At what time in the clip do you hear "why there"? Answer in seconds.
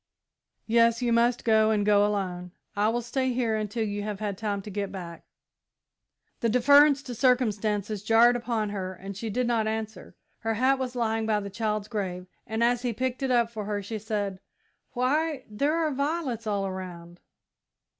14.93-15.75